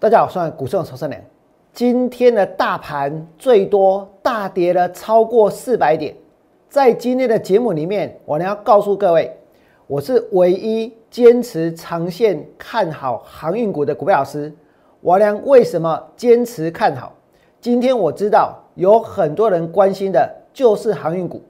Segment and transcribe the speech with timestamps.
[0.00, 1.22] 大家好，我是股市的曹胜良。
[1.72, 6.14] 今天的大盘最多大跌了超过四百点。
[6.68, 9.34] 在今天的节目里面，我呢要告诉各位，
[9.86, 14.52] 我是唯一坚持长线看好航运股的股票老师。
[15.00, 17.12] 我良为什么坚持看好？
[17.60, 21.40] 今天我知道有很多人关心的就是航运股。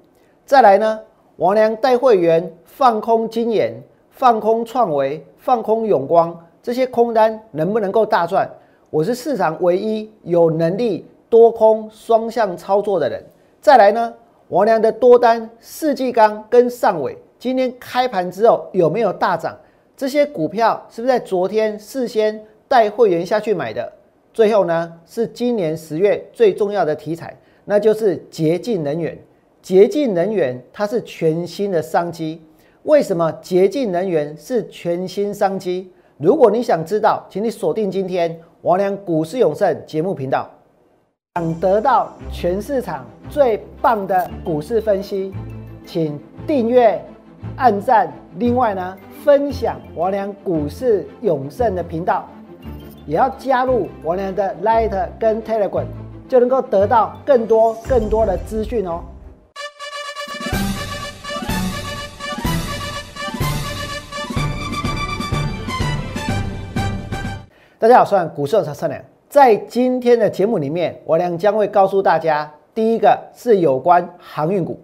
[0.45, 1.00] 再来呢，
[1.36, 3.74] 王良带会员放空金研、
[4.11, 6.38] 放空创维、放空永光。
[6.64, 8.50] 这些空单能不能够大赚？
[8.88, 13.22] 我是市场唯一有能力多空双向操作的人。
[13.61, 14.14] 再来呢，
[14.48, 19.54] 王良的多单世纪钢跟上尾今天开盘之后有没有大涨？
[19.94, 23.92] 这些股票是不是在昨天事先带会员下去买的？
[24.32, 27.36] 最后呢，是今年十月最重要的题材，
[27.67, 29.18] 那就是洁净能源。
[29.61, 32.41] 洁净能源它是全新的商机。
[32.84, 35.91] 为什么洁净能源是全新商机？
[36.19, 40.48] 如果你想知道，请你锁定今天王良股市永胜节目频道。
[41.34, 45.34] 想得到全市场最棒的股市分析，
[45.84, 47.05] 请订阅、
[47.56, 48.12] 按赞。
[48.37, 52.25] 另外呢，分享王良股市永胜的频道，
[53.06, 55.87] 也要加入王良的 Light 跟 Telegram，
[56.28, 59.03] 就能够得到更多更多的资讯哦。
[67.85, 68.99] 大家好，我是股市的陈良。
[69.29, 74.81] 在今天的节目里面，我良将会告诉大家，第一个是有关航运股，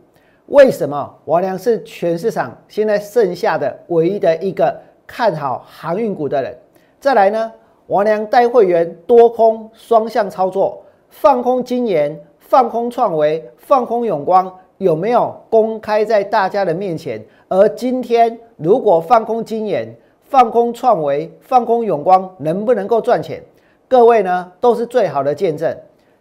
[0.49, 6.55] 为什么我良是全市场现在剩下的唯一的一个看好航运股的人。
[6.99, 7.51] 再来呢，
[7.87, 17.25] 我良带会员多空双向操作，放空金研，放空创维，放空永光，有没有公开在大家的面前？
[17.49, 19.89] 而今天如果放空金研，
[20.31, 23.43] 放空创维，放空永光，能不能够赚钱？
[23.89, 25.77] 各位呢都是最好的见证。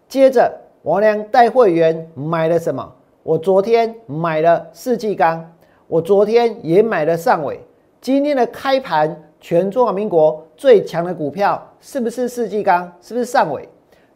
[0.07, 0.51] 接着，
[0.81, 2.91] 王良带会员买了什么？
[3.21, 5.47] 我昨天买了世纪钢，
[5.85, 7.59] 我昨天也买了上尾。
[8.01, 12.91] 今天的开盘，全中华民国最强的股票是不是世纪钢？
[12.99, 13.69] 是不是上尾？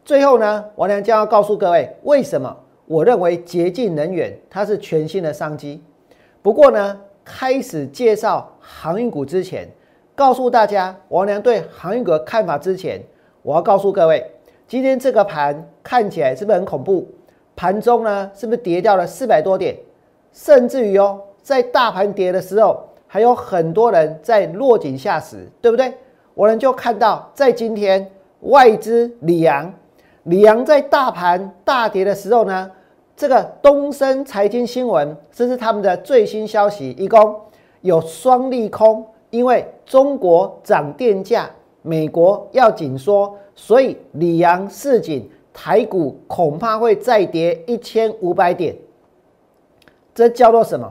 [0.04, 5.80] 最后呢，王良将要告诉各位，为什么我认为洁净能源它是全新的商机。
[6.42, 9.68] 不过呢，开始介绍航运股之前。
[10.16, 13.02] 告诉大家王良对航运股的看法之前，
[13.42, 14.24] 我要告诉各位，
[14.68, 17.06] 今天这个盘看起来是不是很恐怖？
[17.56, 19.76] 盘中呢是不是跌掉了四百多点？
[20.32, 25.92] 甚至于哦，在大盘跌的时候，还有很多人在落井下石，对不对？
[26.34, 28.08] 我们就看到，在今天
[28.40, 29.72] 外资李阳，
[30.24, 32.70] 李阳在大盘大跌的时候呢，
[33.16, 37.40] 这个东升财经新闻这是他们的最新消息，一共
[37.80, 39.04] 有双利空。
[39.34, 41.50] 因为中国涨电价，
[41.82, 48.76] 美国要紧缩，所以里昂市井台股恐怕会再跌一千五百点。
[50.14, 50.88] 这叫做什么？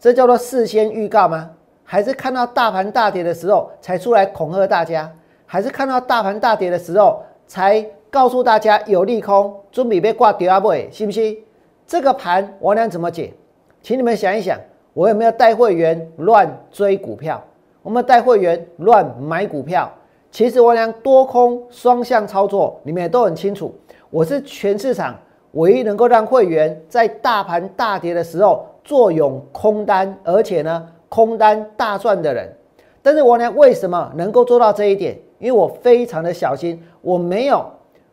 [0.00, 1.48] 这叫做事先预告吗？
[1.84, 5.08] 还是看到大盘大跌的时候才出来恐吓大家？
[5.46, 7.80] 还是看到大盘大跌的时候才
[8.10, 10.74] 告诉大家有利空，准备被挂第二波？
[10.90, 11.38] 信不信？
[11.86, 13.32] 这个盘我俩怎么解？
[13.80, 14.58] 请你们想一想，
[14.94, 17.40] 我有没有带会员乱追股票？
[17.88, 19.90] 我们带会员乱买股票，
[20.30, 23.74] 其实我俩多空双向操作，你们也都很清楚。
[24.10, 25.16] 我是全市场
[25.52, 32.54] 唯一能够让会员在大盘大跌的时候坐拥空单，而且呢空单大赚的人。
[33.00, 35.18] 但是我俩为什么能够做到这一点？
[35.38, 37.64] 因为我非常的小心，我没有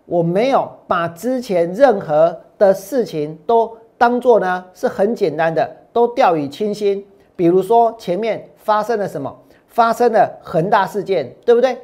[0.05, 7.05] 我没有把之前任何的事情都当做呢是很简单的，都掉以轻心。
[7.35, 9.35] 比如说前面发生了什么？
[9.75, 11.77] 发生了恒大事件，对不对？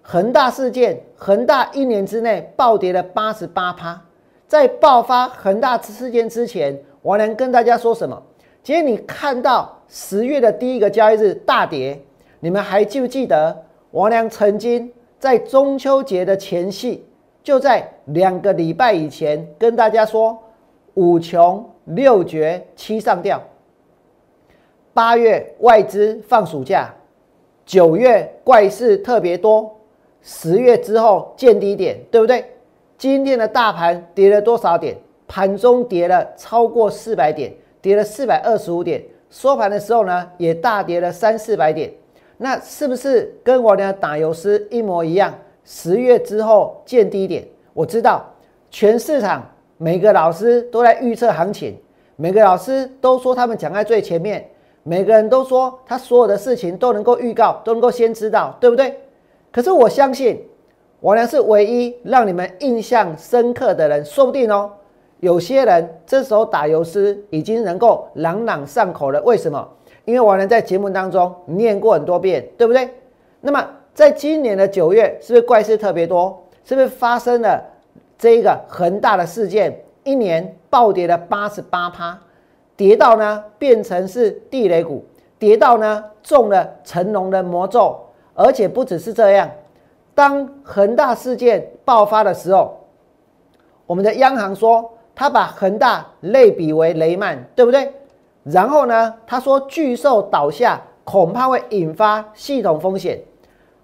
[0.00, 4.00] 恒大事件，恒大一年之内暴跌了八十八趴。
[4.46, 8.22] 在爆发恒大事件之前，我能跟大家说什么？
[8.62, 12.00] 今天你看到十月的第一个交易日大跌，
[12.38, 17.04] 你们还记不记得王良曾经在中秋节的前夕，
[17.42, 20.40] 就在两个礼拜以前跟大家说
[20.94, 23.42] 五穷六绝七上吊。
[24.94, 26.94] 八月外资放暑假。
[27.64, 29.78] 九月怪事特别多，
[30.22, 32.44] 十月之后见低点，对不对？
[32.98, 34.96] 今天的大盘跌了多少点？
[35.26, 39.02] 盘中跌了超过四百点，跌了四百二十五点。
[39.30, 41.90] 收盘的时候呢，也大跌了三四百点。
[42.36, 45.32] 那是不是跟我的打油诗一模一样？
[45.64, 48.24] 十月之后见低点，我知道
[48.70, 49.48] 全市场
[49.78, 51.78] 每个老师都在预测行情，
[52.16, 54.46] 每个老师都说他们讲在最前面。
[54.84, 58.98] 每个人都说他所有的事情都能够预告，都能够先知道，对不对？
[59.52, 60.44] 可是我相信
[61.00, 64.70] 王良是唯一让你们印象深刻的人，说不定哦。
[65.20, 69.68] 有些人这时候打油诗已经能够朗朗上口了，为什么？
[70.04, 72.88] 因为王良在节目当中念过很多遍，对不对？
[73.40, 73.64] 那么
[73.94, 76.42] 在今年的九月，是不是怪事特别多？
[76.64, 77.62] 是不是发生了
[78.18, 79.84] 这一个恒大的事件？
[80.04, 82.18] 一年暴跌了八十八趴，
[82.82, 85.04] 跌到呢变成是地雷股，
[85.38, 87.96] 跌到呢中了成龙的魔咒，
[88.34, 89.48] 而且不只是这样。
[90.16, 92.76] 当恒大事件爆发的时候，
[93.86, 97.92] 我们的央行说他把恒大类比为雷曼，对不对？
[98.42, 103.16] 然后呢，他说巨兽倒下恐怕会引发系统风险。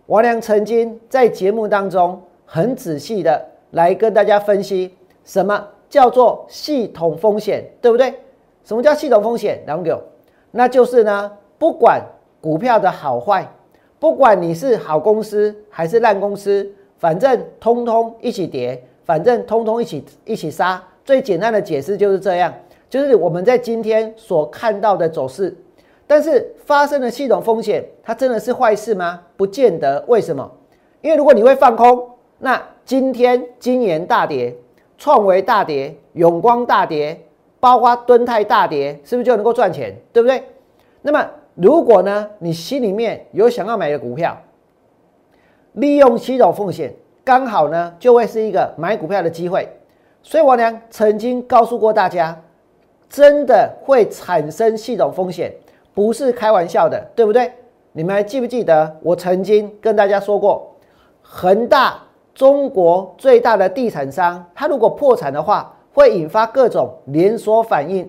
[0.06, 4.92] 王良曾经在节目当中很仔细的来跟大家分析
[5.22, 8.12] 什么叫做系统风险，对不对？
[8.68, 9.62] 什么叫系统风险？
[9.64, 9.98] 两个，
[10.50, 12.04] 那就是呢，不管
[12.38, 13.50] 股票的好坏。
[13.98, 20.84] 不管你是好公司还是烂公司，反正通通一起跌，反正通通一起一起杀。
[21.02, 22.52] 最简单的解释就是这样，
[22.90, 25.56] 就是我们在今天所看到的走势。
[26.06, 29.22] 但是发生的系统风险，它真的是坏事吗？
[29.38, 30.04] 不见得。
[30.08, 30.46] 为什么？
[31.00, 32.06] 因为如果你会放空，
[32.38, 34.54] 那今天金研大跌，
[34.98, 37.18] 创维大跌，永光大跌，
[37.60, 39.94] 包括敦泰大跌，是不是就能够赚钱？
[40.12, 40.42] 对不对？
[41.02, 41.26] 那么。
[41.60, 44.40] 如果呢，你心里面有想要买的股票，
[45.72, 46.94] 利用系统风险，
[47.24, 49.68] 刚好呢就会是一个买股票的机会。
[50.22, 52.40] 所以王良曾经告诉过大家，
[53.10, 55.52] 真的会产生系统风险，
[55.92, 57.50] 不是开玩笑的，对不对？
[57.90, 60.76] 你们还记不记得我曾经跟大家说过，
[61.20, 62.00] 恒大
[62.36, 68.08] 中国最大的地产商，它如果破产的话，会引发各种连锁反应，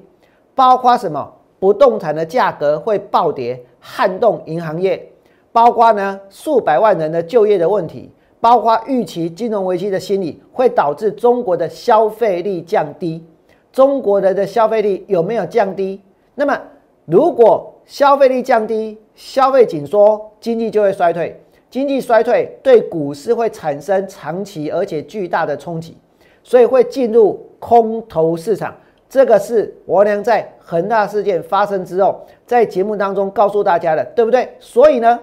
[0.53, 1.33] 包括什么？
[1.57, 5.11] 不动产的价格会暴跌，撼动银行业，
[5.51, 13.25] 包括呢数百万人的就业的问题，包括预期金融危机的心理，会导致中国的消费力降低。
[13.71, 15.99] 中国人的消费力有没有降低？
[16.35, 16.61] 那么
[17.05, 21.41] 如果消费力降低，消费紧缩，经济就会衰退。
[21.71, 25.97] 经济衰退对股市会产生长期而且巨大的冲击，
[26.43, 28.75] 所以会进入空头市场。
[29.09, 34.55] 这个是我娘在恒大事件发生之后，在节目当中告诉大家的，对不对？
[34.59, 35.19] 所以呢，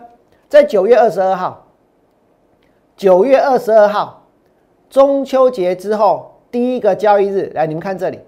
[0.49, 1.67] 在九月二十二号，
[2.97, 4.27] 九月二十二号
[4.91, 8.19] 中秋节之后第一个交易日，来，你们看这里，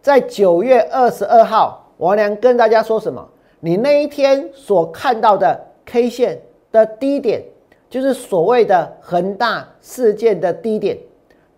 [0.00, 3.28] 在九月二十二号，我娘跟大家说什么？
[3.58, 6.40] 你那一天所看到的 K 线
[6.70, 7.42] 的低点，
[7.88, 10.96] 就是所谓的恒大事件的低点，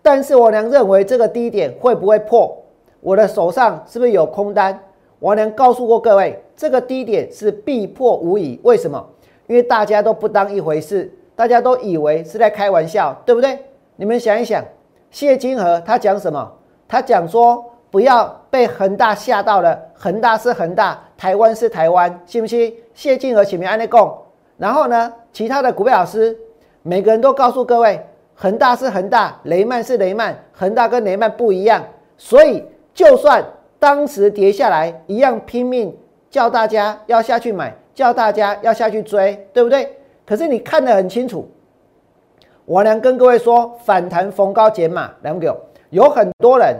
[0.03, 2.55] 但是我娘认为这个低点会不会破？
[2.99, 4.79] 我的手上是不是有空单？
[5.19, 8.59] 王娘告诉过各位，这个低点是必破无疑。
[8.63, 9.03] 为什么？
[9.47, 13.57] 因为大家都不当一回事，大家都以为是在开玩笑，对不对？
[13.95, 14.63] 你们想一想，
[15.09, 16.51] 谢金河他讲什么？
[16.87, 22.73] 他讲说不要被恒大吓到了，恒大是恒大，台湾是台湾，信不信？
[22.93, 24.13] 谢金河前面安内供，
[24.57, 26.37] 然后呢，其他的股票老师
[26.81, 27.99] 每个人都告诉各位，
[28.35, 31.83] 恒大是恒大，雷曼是雷曼，恒大跟雷曼不一样，
[32.17, 32.63] 所以。
[32.95, 33.43] 就算
[33.79, 35.97] 当时跌下来，一样拼命
[36.29, 39.97] 叫大家要下去买，叫大家要下去追，对不对？
[40.23, 41.49] 可是你看得很清楚，
[42.65, 45.59] 我娘跟各位说，反弹逢高减码，两个
[45.89, 46.77] 有很多人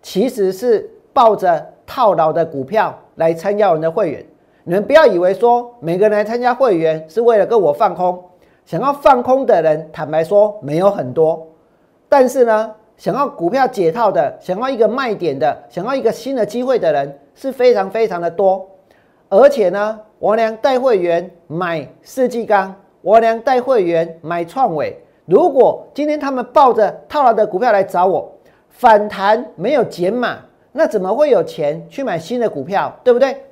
[0.00, 4.24] 其实是抱着套牢的股票来参加我们的会员。
[4.62, 8.22] 你们不要以为说每个人来参加会员是为了跟我放空，
[8.66, 11.46] 想要放空的人，坦白说没有很多，
[12.10, 12.74] 但是呢。
[12.98, 18.66] 想要股票解套的，想要一个卖点的，想要一个新的机会的人是非常非常的多。
[19.28, 24.98] 而且呢，我娘带会员买世纪钢，我娘带会员买创伟。
[25.26, 28.32] 如果今天他们抱着套牢的股票来找我，
[28.70, 30.38] 反弹没有减码，
[30.72, 32.90] 那怎么会有钱去买新的股票？
[33.04, 33.44] 对不对？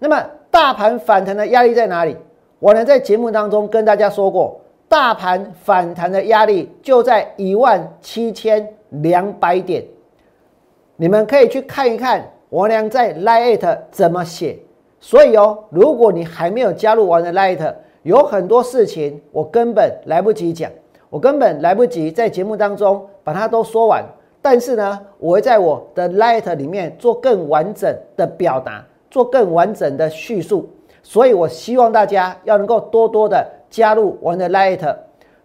[0.00, 2.16] 那么大盘反弹的压力在哪里？
[2.58, 4.60] 我呢在节目当中跟大家说过。
[4.90, 9.84] 大盘反弹的压力就在一万七千两百点，
[10.96, 14.58] 你们可以去看一看我俩在 Light 怎么写。
[14.98, 20.72] 所以哦，如果你还没有加入我的 Light，有很多事情我根本来不及讲，
[21.10, 24.02] 我根本来不及在节目当中把它都说完。
[24.40, 30.66] 但是呢，我会在我的 Light 里面做更完整的表达，做更完整的叙述。
[31.02, 33.46] 所以我希望大家要能够多多的。
[33.70, 34.96] 加入我的 Light，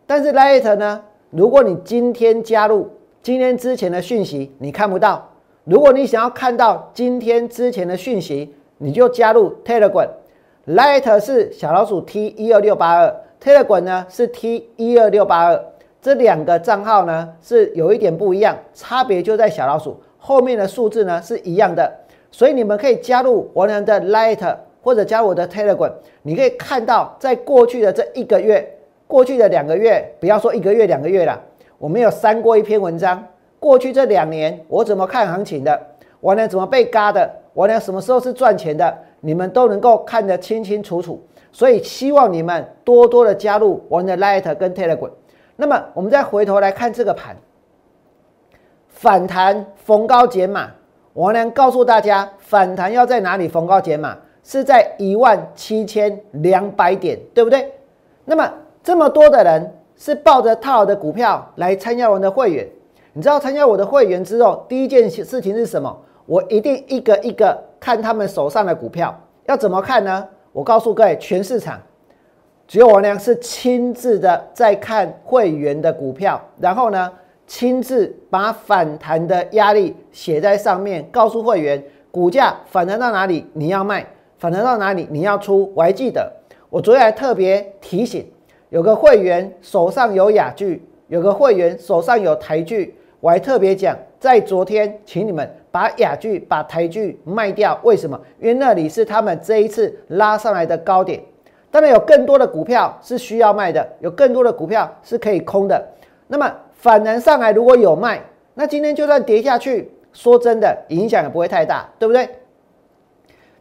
[0.07, 1.03] 但是 Light 呢？
[1.29, 2.89] 如果你今天加入，
[3.22, 5.29] 今天之前的讯息你看不到。
[5.65, 10.07] 如果你想要看到今天之前的讯息，你就加入 Telegram。
[10.67, 15.62] Light 是小老鼠 T 一二六八二，Telegram 呢是 T 一二六八二。
[16.01, 21.91] 这两个账号呢是有一点不一样，差别就在小老鼠后面的数字呢是一样的，
[22.31, 31.42] 所以你们可以加入王良的 Light 或者加我的 Telegram，你可以看到在过去的这一个月、过去的两个月，不要说一个月、两个月了，
[31.78, 33.25] 我们有删过一篇文章。
[33.60, 35.82] 过去这两年我怎么看行情的，
[36.20, 41.25] 王良怎么被嘎的，王良什么时候是赚钱的，你们都能够看得清清楚楚。
[41.54, 45.12] 所以希望你们多多的加入我的 Light 跟 Telegram。
[45.56, 47.38] 那么我们再回头来看这个盘，
[48.90, 50.72] 反弹逢高减码。
[51.13, 54.18] 我能告诉大家，反弹要在哪里逢高减码？
[54.44, 57.72] 是在一万七千两百点，对不对？
[58.26, 62.68] 那么这么多的人是抱着套的股票来参加我的会员，
[63.14, 65.98] 你知道参加我的会员之后，第一件事情是什么？
[66.26, 70.28] 我一定一个一个看他们手上的股票，要怎么看呢？
[70.52, 71.82] 我告诉各位，全市场
[72.68, 77.12] 只有我娘是亲自的在看会员的股票，然后呢，
[77.46, 84.06] 亲自把反弹的压力写在上面，告诉会员股价反弹到哪里你要卖，
[84.44, 85.72] 反弹到哪里你要出。
[85.74, 86.30] 我还记得，
[86.70, 88.30] 我昨天还特别提醒，
[88.72, 95.50] 有个会员手上有雅剧，有个会员手上有台剧，我还特别讲，在昨天，请你们。
[95.72, 98.20] 把雅剧、把台剧卖掉，为什么？
[98.38, 101.22] 因为那里是他们这一次拉上来的高点。
[101.72, 105.82] 当然有更多的股票是需要卖的，有更多的股票是可以空的。
[106.28, 108.22] 那么反弹上来如果有卖，
[108.56, 112.28] 那今天就算跌下去，说真的影响也不会太大，对不对？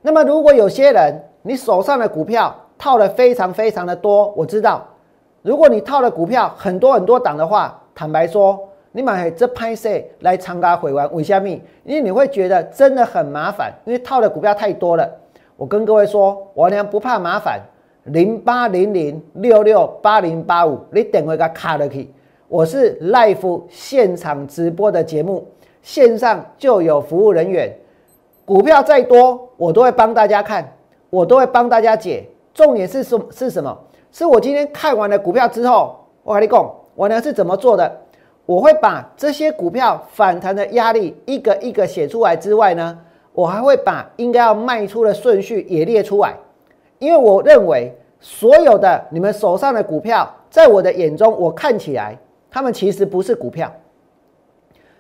[0.03, 4.87] 那么如果有些人你手上的股票套的非常非常的多，我知道，
[5.41, 8.69] 如果你套的股票很多很多档的话，坦白说。
[8.95, 9.89] 你买这拍摄
[10.21, 11.63] 来参加会员为虾米？
[11.83, 15.11] 因为你会觉得真的很麻烦，因为套的股票太多了。
[15.57, 17.59] 我跟各位说，我娘不怕麻烦，
[18.05, 22.13] 零八零零六六八零八五，你等会个卡了去。
[22.49, 25.49] 我是 live 现场直播的节目，
[25.81, 27.75] 线上就有服务人员，
[28.45, 30.77] 股票再多我都会帮大家看，
[31.11, 32.29] 我都会帮大家解。
[32.53, 33.77] 重点是什是什么？
[34.11, 38.01] 是我今天看完了股票之后，我跟你讲，我呢是怎么做的？
[38.45, 42.99] 我会把这些股票反弹的压力一个一个写出来之外呢，
[43.33, 46.37] 我还会把应该要卖出的顺序也列出来，
[46.99, 52.19] 因为我认为所有的你们手上的股票，在我的眼中，我看起来
[52.51, 53.73] 他们其实不是股票，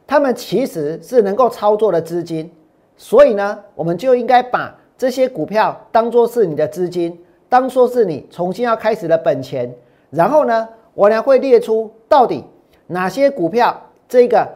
[0.06, 2.50] 他们其实是能够操作的资金，
[2.96, 7.18] 所以呢，我们就应该把这些股票当做是你的资金，
[7.48, 9.72] 当做是你重新要开始的本钱，
[10.10, 12.44] 然后呢，我呢会列出到底。
[12.88, 13.74] 哪些股票
[14.06, 14.46] 这个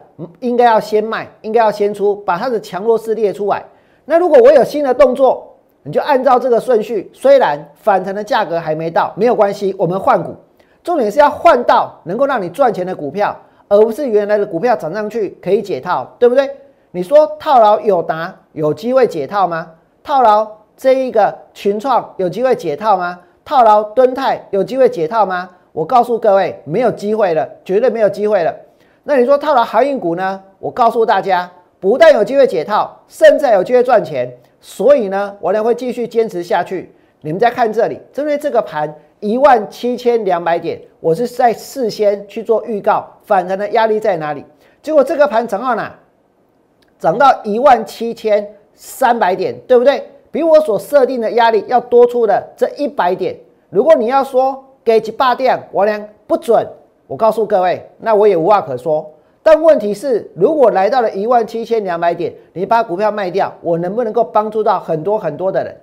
[0.41, 3.63] 应该要先卖，应该要先出，把它的强弱势列出来。
[4.05, 7.09] 那如果我有新的动作，你就按照这个顺序。
[7.13, 10.35] 虽然反弹的价格还没到，没有关系，我们换股。
[10.83, 13.35] 重点是要换到能够让你赚钱的股票，
[13.67, 16.47] 而不是原来的股票涨上去可以解套，对不对？
[16.97, 19.71] 你说套牢友达有机会解套吗？
[20.03, 23.19] 套牢这一个群创有机会解套吗？
[23.45, 25.47] 套牢敦泰有机会解套吗？
[25.73, 28.51] 我告诉各位，没有机会了，绝对没有机会了。
[29.03, 30.41] 那你说套牢航运股呢？
[30.57, 31.47] 我告诉大家，
[31.79, 34.35] 不但有机会解套，甚至有机会赚钱。
[34.59, 36.91] 所以呢，我呢会继续坚持下去。
[37.21, 44.43] 你们再看这里，针对这个盘一万七千两百点，我是在事先去做预告，反弹的压力在哪里？
[44.81, 45.93] 结果这个盘涨到哪？
[46.99, 50.03] 涨到一万七千三百点，对不对？
[50.31, 53.35] 比我所设定的压力要多出的这一百点。
[53.69, 56.65] 如果你要说，给几霸店，我俩不准。
[57.07, 59.09] 我告诉各位，那我也无话可说。
[59.41, 65.75] 但问题是，如果来到了一万七千两百点，你把股票卖掉，我能不能够帮助到很多很多的人？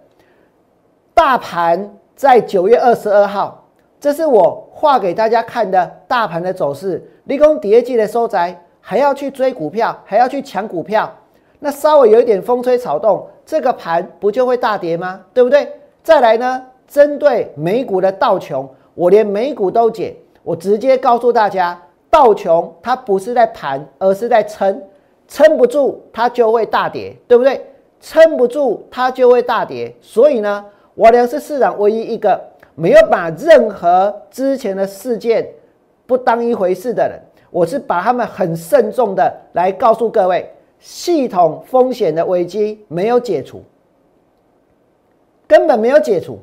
[1.15, 3.67] 大盘在九月二十二号，
[3.99, 7.03] 这是我画给大家看的大盘的走势。
[7.25, 11.11] 立功第二季的收窄，还要去追股票，还要去抢股票，
[11.59, 15.23] 那稍微有一点风吹草动，这个盘不就会大跌吗？
[15.33, 15.67] 对不对？
[16.03, 18.69] 再来呢，针对美股的道琼。
[18.95, 24.83] 我连美股都解，我直接告诉大家，道琼它不是在盘，而是在撑，
[25.27, 27.65] 撑不住它就会大跌，对不对？
[28.03, 30.63] 撑不住它就会大跌，所以呢，
[30.95, 32.39] 我俩是市场唯一一个
[32.75, 35.49] 没有把任何之前的事件
[36.05, 37.19] 不当一回事的人，
[37.55, 40.45] 我是把他们很慎重的来告诉各位，
[40.81, 43.63] 系统风险的危机没有解除，
[45.47, 46.37] 根本没有解除，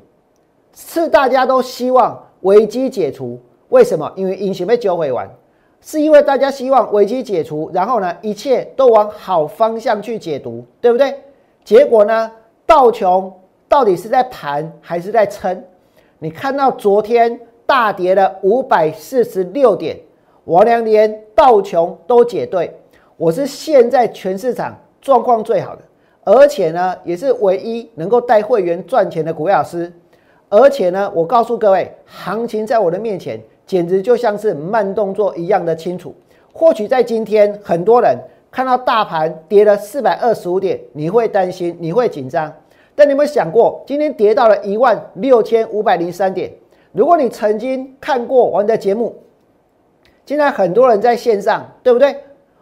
[0.74, 2.18] 是大家都希望。
[2.40, 3.38] 危机解除，
[3.68, 4.10] 为什么？
[4.16, 5.28] 因为隐形被救回完，
[5.82, 11.14] 是因为大家希望危机解除，然后呢，一切都往好方向去解读，对不对？
[11.62, 12.32] 结果呢，
[12.64, 13.30] 道琼
[13.68, 15.62] 到底是在盘还是在撑？
[16.18, 19.96] 你看到昨天大跌了五百四十六点，
[20.44, 22.74] 我娘连道琼都解对，
[23.16, 25.82] 我是现在全市场状况最好的，
[26.24, 29.92] 而且呢，也是唯一能够带会员赚钱的股票老师。
[30.48, 36.14] 而且呢，我告诉各位，行情在我的面前简直就像是慢动作一样的清楚。
[36.52, 38.18] 或许在今天，很多人
[38.50, 42.52] 看到大盘跌了四百二十五点，你会担心，你会紧张。
[42.94, 46.52] 但你有没有想过，今天跌到了一万六千五百零三点？
[46.92, 49.16] 如果你曾经看过我的节目，
[50.24, 52.16] 现在很多人在线上，对不对？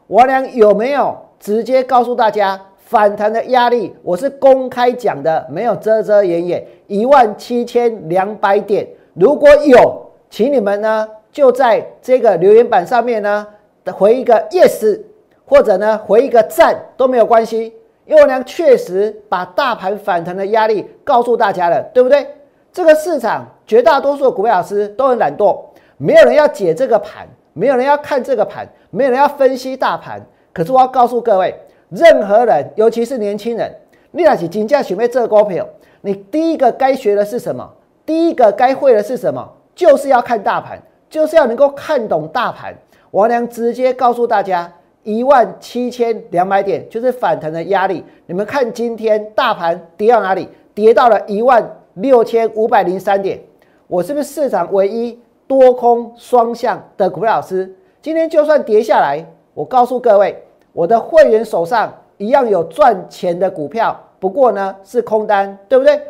[0.06, 3.94] 我俩有没有直接告诉大家反弹的压力？
[4.02, 6.66] 我是公开讲的，没有遮遮掩掩。
[6.86, 13.46] 一万七千两百点，如果有，请你们呢就在这个留言板上面呢
[13.92, 14.98] 回一个 yes，
[15.44, 17.72] 或者呢回一个赞都没有关系，
[18.06, 22.26] 因为我俩确实把大盘反弹的压力告诉大家了，对不对？
[22.72, 25.60] 这个市场绝大多数的股票老师都很懒惰，
[25.98, 27.28] 没有人要解这个盘。
[27.52, 30.20] 没有人要看这个盘，没有人要分析大盘。
[30.52, 31.54] 可是我要告诉各位，
[31.90, 33.72] 任何人，尤其是年轻人，
[34.10, 35.66] 你那是金价准备这个股票，
[36.00, 37.68] 你第一个该学的是什么？
[38.04, 39.48] 第一个该会的是什么？
[39.74, 42.74] 就是要看大盘，就是要能够看懂大盘。
[43.12, 44.72] 王良直接告诉大家，
[45.04, 48.04] 一万七千两百点就是反弹的压力。
[48.26, 50.48] 你们看今天大盘跌到哪里？
[50.74, 53.40] 跌到了一万六千五百零三点。
[53.86, 55.18] 我是不是市场唯一？
[55.50, 60.40] 多空双向的股票老师，今天就算跌下来，我告诉各位，
[60.72, 66.00] 我的会员手上一样有赚钱的股票，不过呢是空单，对不对？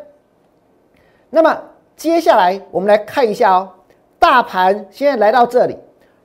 [1.31, 1.59] 那么
[1.97, 3.71] 接下来我们来看一下哦，
[4.19, 5.75] 大盘现在来到这里，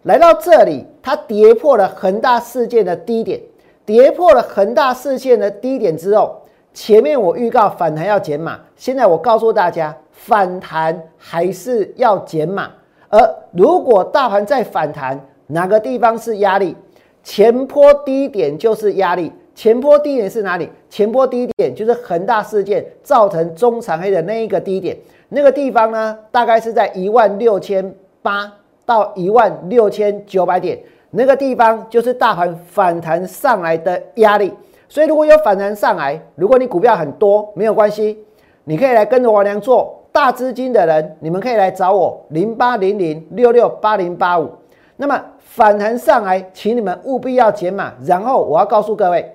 [0.04, 3.40] 来到这里，它跌破了恒大事件的低点，
[3.86, 6.42] 跌破了恒大事件的低点之后，
[6.74, 12.70] 前面我预告反弹要减码，现在我告诉大家，反弹还是要减码。
[13.16, 15.18] 而如果大盘再反弹，
[15.48, 16.76] 哪个地方是压力？
[17.24, 19.32] 前坡低点就是压力。
[19.56, 20.70] 前坡低点是哪里？
[20.90, 24.98] 前坡低点就是恒大事件造成中长黑的那一个低点。
[25.30, 28.52] 那个地方呢，大概是在一万六千八
[28.86, 30.78] 到一万六千九百点。
[31.12, 34.54] 那个地方就是大盘反弹上来的压力。
[34.90, 38.20] 所以如果有反弹上来，如果你股票很多，没有关系，
[38.66, 40.02] 你可以来跟着王良做。
[40.16, 44.50] 大资金的人，你们可以来找我零八零零六六八零八五。
[44.96, 47.92] 那么反弹上来，请你们务必要减码。
[48.06, 49.30] 然后我要告诉各位，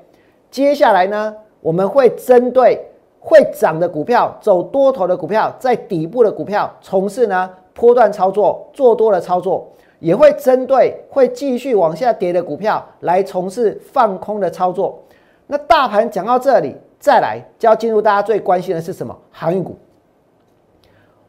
[0.50, 2.82] 接下来呢，我们会针对
[3.20, 14.98] 会涨的股票、走多头的股票、在底部的股票，从事呢波段操作、做多的操作，也会针对会继续往下跌的股票来从事放空的操作。
[15.46, 19.14] 那大盘讲到这里，再来就要进入大家最关心的是什么？
[19.30, 19.76] 航运股。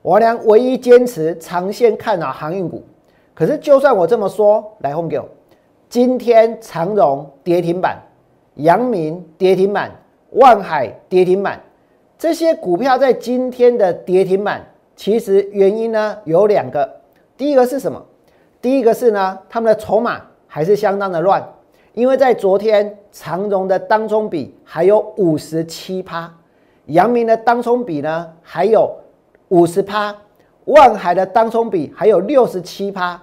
[0.01, 2.83] 我俩唯一坚持长线看好航运股，
[3.35, 5.29] 可是就算我这么说，来红我，
[5.89, 8.01] 今天长荣跌停板，
[8.55, 9.91] 阳明跌停板，
[10.31, 11.61] 万海跌停板，
[12.17, 16.89] 这些股票在今天的跌停板，其实原因呢有两个，
[17.37, 18.03] 第一个是什么？
[18.59, 21.47] 第一个是呢，他们的筹码还是相当的乱，
[21.93, 26.33] 因为在昨天长荣的当中比还有五十七趴，
[26.87, 28.91] 阳明的当中比呢还有。
[29.51, 30.15] 五十趴，
[30.63, 33.21] 万海的当冲比还有六十七趴。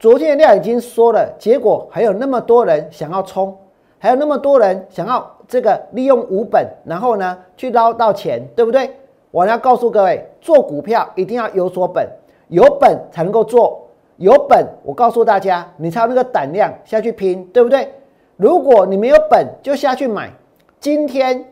[0.00, 3.56] 昨天的量已经说了，结果还有那么多人想要冲，
[3.96, 8.90] 还有那么多人想要这个利用无本，然后呢去捞到钱，对不对？
[9.30, 12.04] 我要告诉各位，做股票一定要有所本，
[12.48, 13.80] 有本才能够做，
[14.16, 17.94] 有本我告诉大家，你才有那个胆量下去拼，对不对？
[18.36, 20.32] 如果你没有本，就下去买。
[20.80, 21.44] 今天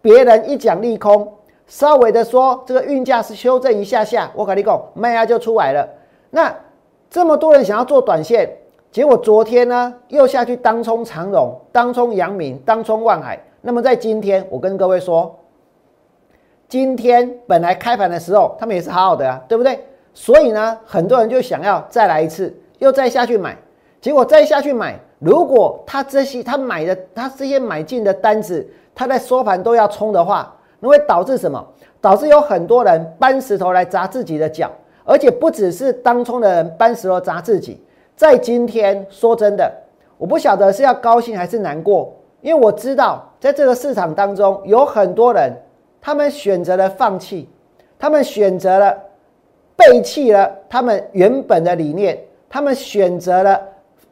[0.00, 1.32] 别人一讲利空。
[1.68, 5.86] 稍微的说，这个运价是修正一下下，我跟你讲，卖压就出来了。
[6.30, 6.52] 那
[7.10, 8.50] 这么多人想要做短线，
[8.90, 13.38] 结果昨天呢又下去当冲长荣、当冲阳明、当冲万海。
[13.60, 15.38] 那么在今天，我跟各位说，
[16.68, 19.78] 今天本来开盘的时候他们也是好好的啊，对不对？
[20.14, 23.56] 所以呢，很多人就想要再来一次，又再下去买。
[24.00, 30.54] 结果再下去买，如果他这些他买的他这些买进的单子，他在收盘都要冲的话。
[30.80, 31.66] 那会导致什么？
[32.00, 34.70] 导致有很多人搬石头来砸自己的脚，
[35.04, 37.82] 而且不只是当冲的人搬石头砸自己。
[38.14, 39.72] 在今天，说真的，
[40.16, 45.52] 我不晓得是要高兴还是难过，因为我知道在这个市场当中，有很多人，
[46.00, 47.48] 他们选择了放弃，
[47.98, 48.96] 他们选择了
[49.76, 52.16] 背弃了他们原本的理念，
[52.48, 53.60] 他们选择了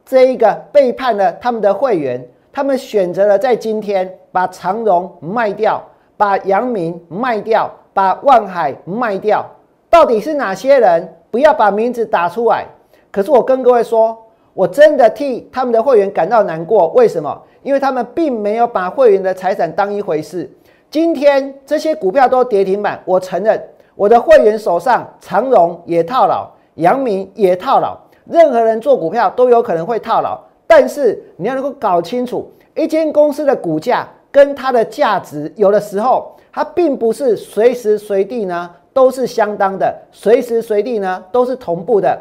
[0.05, 5.81] 这一个背叛了他们的会员，他们选择了在今天把长荣卖掉。
[6.17, 9.45] 把阳明卖掉，把万海卖掉，
[9.91, 11.13] 到底是哪些人？
[11.31, 12.65] 不要把名字打出来。
[13.11, 14.17] 可是我跟各位说，
[14.55, 16.89] 我真的替他们的会员感到难过。
[16.89, 17.43] 为什么？
[17.63, 20.51] 因为他们并没有把会员的财产当一回事。
[20.89, 23.61] 今天这些股票都跌停板，我承认
[23.95, 27.99] 我的会员手上长荣也套牢，阳明也套牢。
[28.25, 42.21] 任何人做股票都有可能会套牢，但是你要能够搞清楚，一间公司的股价跟它的价值，有的时候它并不是随时随地呢都是相当的，随时随地呢都是同步的。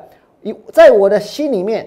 [0.71, 1.85] 在我的心里面，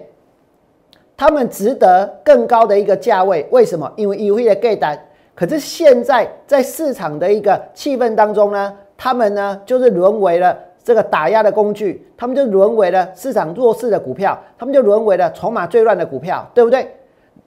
[1.17, 3.49] 他们值得更高的一个价位。
[3.51, 3.91] 为什么？
[3.97, 5.03] 因为优惠的盖单。
[5.35, 10.55] 可是现在在市场的一个气氛当中呢，他们呢就是沦为了。
[10.85, 16.91] 这个打压的工具，他们就沦为了市场弱势的股票，他们就沦为了筹码最乱的股票，对不对？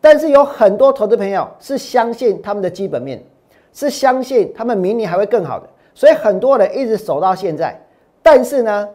[0.02, 3.24] 但是有很多投资朋友是相信他们的基本面，
[3.72, 7.80] 是相信他们明年还会更好的，所以很多人一直守到现在。
[8.24, 8.90] 但是呢，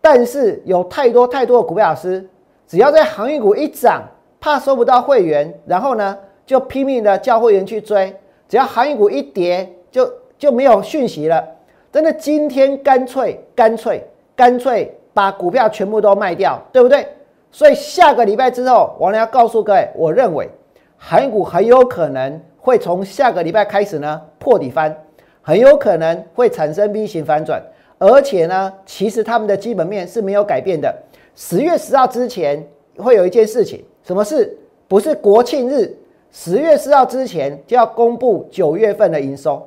[0.00, 2.28] 但是有太多太多的股票老师，
[2.66, 4.02] 只要在航运股一涨，
[4.40, 8.12] 怕收不到会员，然后呢就拼命的叫会员去追；
[8.48, 11.42] 只要航运股一跌，就就没有讯息了。
[11.90, 14.02] 真的，今天干脆干脆
[14.34, 17.06] 干脆把股票全部都卖掉，对不对？
[17.52, 20.48] 所以下个礼拜之后，我要告诉各位，我认为
[20.96, 24.96] 韩股很有可能会从下个礼拜开始呢破底翻，
[25.42, 27.62] 很有可能会产生 V 型反转，
[27.98, 30.92] 而且呢，其实他们的基本面是没有改变的。
[31.36, 34.56] 十月十号之前会有一件事情，什么事？
[34.88, 35.94] 不是国庆日，
[36.30, 39.66] 十月十号之前就要公布九月份的营收。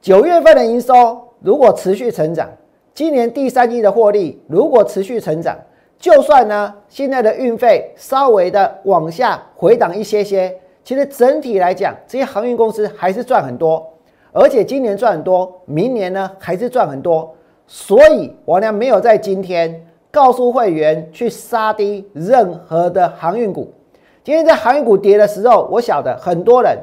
[0.00, 2.48] 九月份的营收如果持续成长，
[2.94, 5.56] 今年第三季的获利如果持续成长，
[6.02, 13.88] 就算呢现在的运费稍微的往下回档一些些，其实整体来讲，这些航运公司还是赚很多，
[14.32, 17.32] 而且今年赚很多，明年呢还是赚很多。
[17.68, 23.72] 所以我呢没有在今天告诉会员去杀低任何的航运股。
[24.24, 26.76] 今天在航运股跌的时候，我晓得很多人，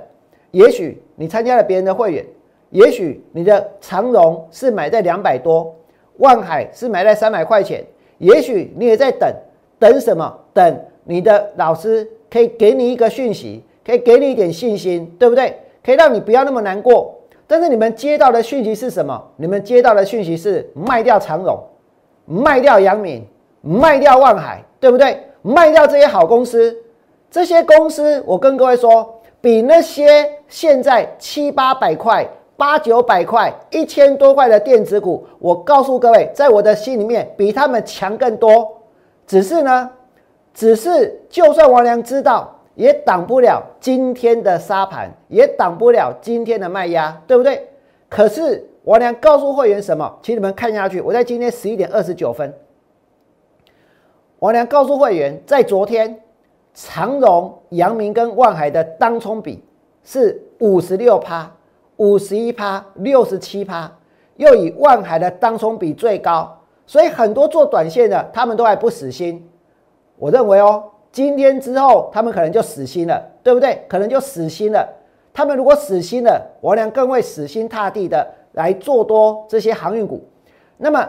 [0.51, 2.25] 也许你参加了别人的会员。
[2.69, 5.75] 也许你的长荣是买在两百多，
[6.19, 7.84] 万海是买在三百块钱。
[8.19, 9.34] 也许你也在等，
[9.79, 10.34] 等什么？
[10.53, 15.58] 等你的老师可以给你一个讯息，可以给你一点信心，对不对？
[15.84, 17.15] 可以让你不要那么难过。
[17.47, 19.19] 但是你们接到的讯息是什么？
[19.38, 21.60] 你们接到的讯息是卖掉长荣，
[22.25, 23.25] 卖掉阳明，
[23.62, 25.17] 卖掉万海，对不对？
[25.41, 26.77] 卖掉这些好公司，
[27.32, 32.27] 这些公司，我跟各位说，比那些现在七八百块。
[32.60, 38.69] 八九百块、一千多块的电子股，我告诉各位，在我的心里面比他们强更多。
[39.26, 39.89] 只是呢，
[40.54, 47.65] 只是就算王良知道，也挡不了今天的沙盘，也挡不了今天的卖压，对不对？
[48.10, 50.19] 可是王良告诉会员什么？
[50.22, 51.00] 请你们看下去。
[51.00, 52.54] 我在今天十一点二十九分，
[54.39, 56.19] 王良告诉会员，在昨天
[56.74, 59.63] 长荣、阳明跟万海的当冲比
[60.04, 61.50] 是五十六趴。
[62.00, 63.92] 五十一趴，六十七趴，
[64.38, 66.58] 又以万海的当冲比最高，
[66.88, 69.46] 所以很多做短线的他们都还不死心。
[70.18, 70.82] 我认为哦，
[71.12, 73.84] 今天之后他们可能就死心了，对不对？
[73.90, 74.88] 可能就死心了。
[75.34, 80.24] 他们如果死心了，我俩更会死心塌地的来做多这些航运股。
[80.78, 81.06] 那么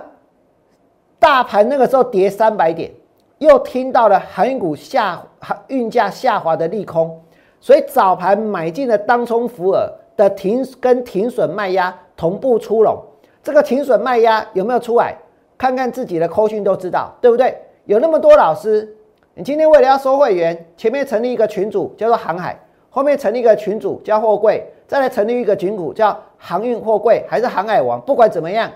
[1.21, 2.91] 大盘那个时候跌三百点，
[3.39, 7.21] 又听到了航运股下航运价下滑的利空，
[7.61, 9.89] 所以早盘买进了当冲福尔。
[10.21, 13.03] 的停跟停损卖压同步出笼，
[13.43, 15.17] 这个停损卖压有没有出来？
[15.57, 17.57] 看看自己的扣讯都知道，对不对？
[17.87, 18.97] 有那么多老师，
[19.35, 22.59] 你今天为了要收会员，前面成立一个群组叫做航海，
[22.91, 28.01] 后面成立一个群组叫货柜，再来成立一个群组叫航运货柜还是航海王？
[28.03, 28.71] 不管怎么样，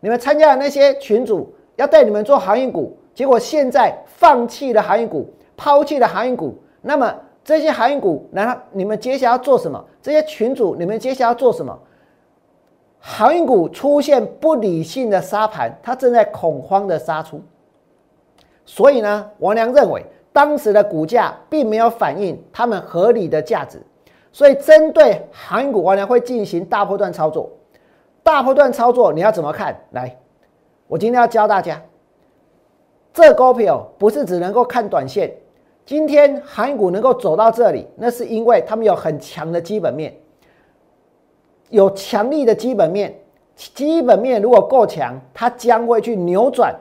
[0.00, 7.14] 你们参加的那些群组要带你们做航运股，结果现在放弃了航运股，抛弃了航运股，那么。
[7.46, 9.82] 这些航运股，难道你们接下来要做什么？
[10.02, 11.78] 这些群主，你们接下来要做什么？
[12.98, 17.40] 航运股出现不理性的杀盘，它正在恐慌的杀出。
[18.64, 23.80] 所以呢，王良认为当时的股价并没有反映他们合理的价值。
[24.32, 27.48] 所以针对航运股，王良会进行大波段操作。
[28.24, 29.84] 大波段操作你要怎么看？
[29.92, 30.18] 来，
[30.88, 31.80] 我今天要教大家，
[33.14, 35.32] 这股票不是只能够看短线。
[35.86, 40.12] 今天韩股能够走到这里，那是因为他们有很强的基本面，
[41.70, 43.16] 有强力的基本面。
[43.54, 46.74] 基本面如果够强，它将会去扭转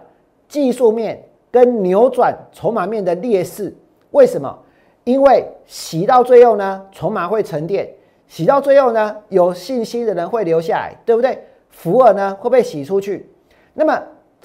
[0.49, 3.73] 技术面跟扭转筹码面的劣势。
[4.11, 4.57] 为什么？
[5.05, 7.85] 因为洗到最后呢，筹码会沉淀；
[8.27, 11.39] 洗到最后呢，有信心的人会留下来，对不对？
[11.69, 13.29] 福尔呢会被洗出去。
[13.73, 14.01] 那么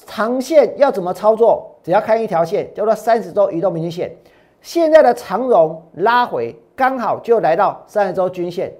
[0.06, 1.74] 长线要怎么操作？
[1.82, 4.14] 只要看一条线，叫做三十周移动平均线。
[4.62, 8.72] 现在的长荣拉回，刚好就来到三十周均线。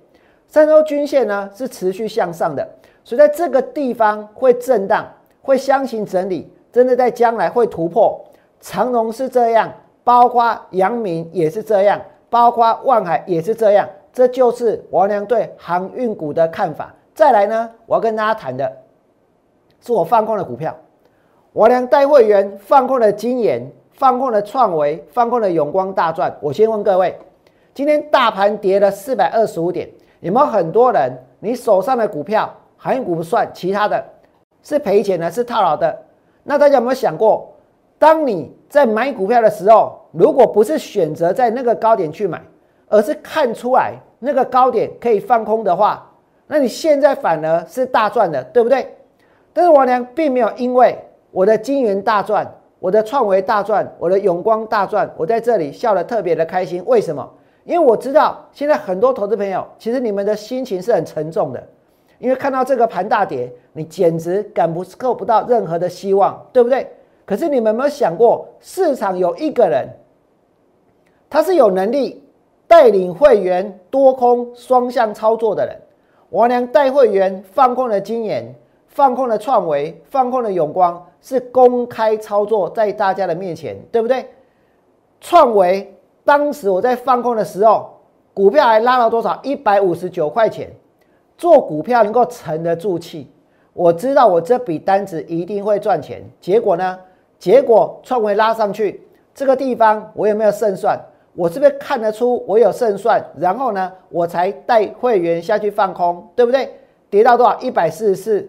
[0.47, 2.69] 三十周均线呢是持续向上的，
[3.05, 5.07] 所以在这个地方会震荡，
[5.41, 8.21] 会箱型整理，真的在将来会突破。
[8.61, 9.73] 长荣是这样，
[10.05, 13.89] 包括阳明也是这样，包括万海也是这样。
[14.13, 16.93] 这就是王良对航运股的看法。
[17.15, 18.71] 再来呢，我要跟大家谈的
[19.81, 20.77] 是我放空的股票。
[21.53, 26.35] 王良带会员放空的金研，放空的创维，放空的永光大赚。
[26.41, 27.15] 我先问各位，
[27.75, 29.87] 今天大盘跌了四百二十五点，
[30.21, 34.03] 有没有很多人你手上的股票航运股不算，其他的
[34.63, 35.95] 是赔钱的，是套牢的？
[36.45, 37.53] 那大家有没有想过，
[37.99, 42.41] 当你在买股票的时候，如果不是选择在那个高点去买？
[42.89, 46.11] 而是看出来那个高点可以放空的话，
[46.47, 48.97] 那你现在反而是大赚的，对不对？
[49.53, 50.99] 但是王良并没有因为
[51.33, 56.83] 我的金元大赚，我的创维大赚，我的永光大赚，我在这里笑得特别的开心。
[56.87, 57.31] 为什么？
[57.65, 61.63] 因为我知道现在很多投资朋友其实你们的心情是很沉重的，
[62.19, 66.91] 因为看到这个盘大跌，你简直感不够不到任何的希望，对不对？
[67.25, 69.87] 可是你们有没有想过，市场有一个人，
[71.29, 72.25] 他是有能力。
[72.67, 75.77] 带领会员多空双向操作的人，
[76.29, 78.55] 王良带会员放空了金研，
[78.87, 84.27] 放空了创维，放空了永光，是公开操作在大家的面前，对不对？
[85.21, 87.91] 创维当时我在放空的时候，
[88.33, 89.39] 股票还拉了多少？
[89.43, 90.71] 一百五十九块钱。
[91.37, 93.27] 做股票能够沉得住气，
[93.73, 96.23] 我知道我这笔单子一定会赚钱。
[96.39, 96.99] 结果呢？
[97.39, 99.01] 结果创维拉上去，
[99.35, 101.01] 这个地方我有没有胜算？
[101.35, 103.25] 我是不是看得出我有胜算？
[103.39, 106.75] 然后呢，我才带会员下去放空，对不对？
[107.09, 107.59] 跌到多少？
[107.61, 108.49] 一百四十四，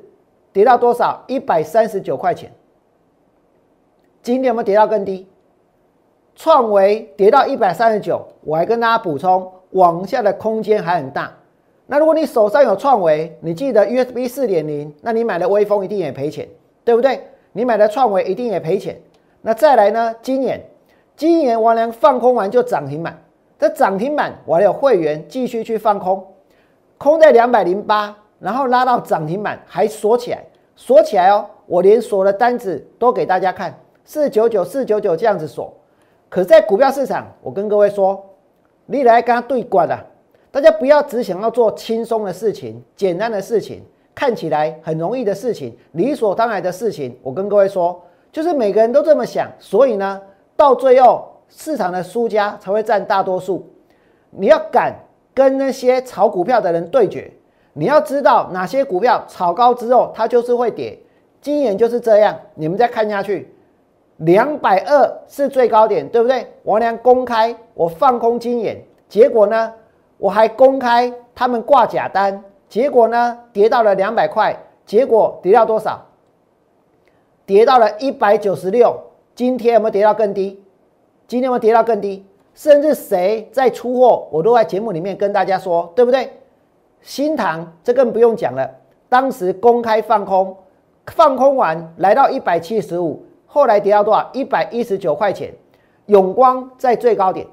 [0.51, 1.23] 跌到多少？
[1.27, 2.51] 一百三十九块钱。
[4.21, 5.27] 今天有没有跌到更低？
[6.35, 11.31] 创维跌到一百三十九，我还跟大家补充，往下的空间还很大。
[11.87, 16.47] 那如果你手上有创维，你记得 USB 四点零，那你买的微风一定也赔钱，
[16.83, 17.27] 对不对？
[17.51, 18.99] 你买的创维一定也赔钱。
[19.41, 20.15] 那再来呢？
[20.21, 20.61] 今年。
[21.17, 23.15] 今年王良放空完就涨停板，
[23.59, 26.25] 这涨停板我还有会员继续去放空，
[26.97, 30.43] 空在两百零八，然后拉到涨停板还锁起来，
[30.75, 33.77] 锁起来哦，我连锁的单子都给大家看，
[34.11, 35.73] 四九九四九九这样子锁。
[36.27, 38.21] 可是，在股票市场，我跟各位说，
[38.85, 39.97] 你来跟他对关的，
[40.51, 43.81] 大家不要只想要做轻松的事情、简单的事情，
[44.13, 47.17] 看起来很容易的事情、理所当然的事情。
[47.23, 50.21] 我跟各位说，就是每个人都这么想，所以呢。
[50.57, 53.65] 到最后，市场的输家才会占大多数。
[54.29, 54.93] 你要敢
[55.33, 57.31] 跟那些炒股票的人对决，
[57.71, 60.99] 你要知道哪些股票炒高之后它就是会跌。
[61.39, 63.55] 今年就是这样，你们再看下去，
[64.21, 66.45] 两百二是最高点，对不对？
[66.63, 69.73] 王良公开我放空金眼，结果呢，
[70.17, 74.55] 我还公开他们挂假单，结果呢，跌到了两百块，
[74.85, 76.05] 结果跌到多少？
[77.45, 78.95] 跌到了一百九十六。
[79.33, 80.61] 今天有没有跌到更低？
[81.25, 82.23] 今天有没有跌到更低？
[82.53, 86.29] 甚至谁在出货，我都在节目里面跟大家说，对不对？
[87.01, 88.69] 新塘这更不用讲了，
[89.09, 90.55] 当时公开放空，
[91.07, 94.29] 放空完来到一百七十五，后来跌到多少？
[94.31, 95.53] 一百一十九块钱。
[96.05, 97.45] 永光在最高点，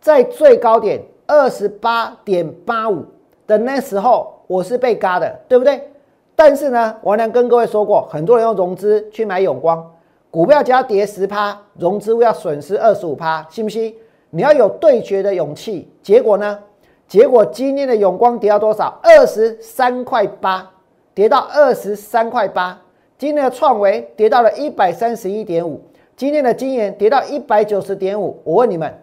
[0.00, 3.04] 在最高点二十八点八五
[3.46, 5.90] 的那时候，我是被嘎的，对不对？
[6.36, 9.84] 但是呢，王良跟各位说过，很多人用融资去买永光。
[10.30, 13.94] 股票只要跌十趴，融资要损失二十五趴，信不信？
[14.30, 15.88] 你要有对决的勇气。
[16.02, 16.58] 结果呢？
[17.06, 18.98] 结果今天的永光跌到多少？
[19.02, 20.68] 二十三块八，
[21.12, 22.80] 跌到二十三块八。
[23.24, 25.80] 今天的创维跌到了一百三十一点五，
[26.14, 28.38] 今天的金研跌到一百九十点五。
[28.44, 28.94] 我问你们，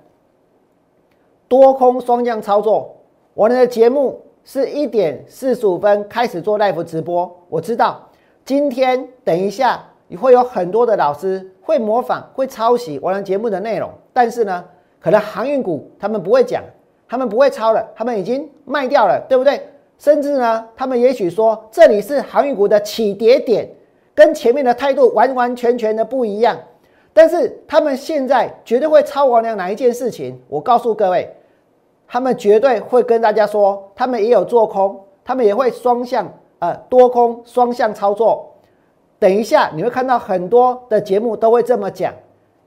[1.48, 2.96] 多空双降操作，
[3.34, 7.36] 我们的节目是一点四十五分开始做 live 直播。
[7.50, 8.00] 我知道
[8.46, 9.84] 今天等一下。
[10.08, 14.64] 你会有很多的老师会模仿、会抄袭我的节目的内容，但是呢，
[15.00, 16.62] 可能航运股他们不会讲，
[17.10, 19.60] 他们不会抄了，他们已经卖掉了，对不对？
[19.98, 23.68] 甚至呢，他们也许说这里是航运股的起跌点，
[24.14, 26.58] 跟前面的态度完完全全的不一样。
[27.14, 30.40] 但是他们现在绝对会抄王良哪一件事情？
[30.48, 31.30] 我告诉各位，
[32.08, 38.50] 他们绝对会跟大家说，他们也有做空，他们也会双向呃多空双向操作。
[39.20, 42.14] 等一下，你会看到很多的节目都会这么讲，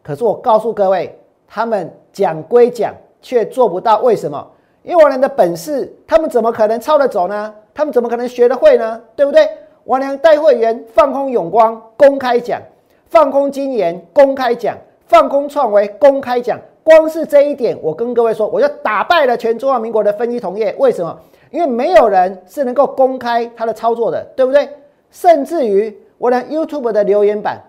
[0.03, 4.01] 可是我告诉各位，他们讲归讲，却做不到。
[4.03, 4.47] 为什么？
[4.83, 7.55] 因为王良的本事，他们怎么可能抄得走呢？
[7.73, 9.01] 他们怎么可能学得会呢？
[9.17, 9.49] 对不对？
[9.85, 12.61] 王良带会员放空永光，公开讲，
[13.07, 16.59] 放空金研公开讲，放空创维公开讲。
[16.83, 20.75] 光是这一点，我跟各位说，我就打败了全中华民国的分析同业。
[20.79, 21.19] 为什么？
[21.51, 24.69] 因为没有人是能够公开他的操作的，对不对？
[25.11, 27.63] 甚至于我连 YouTube 的留言板，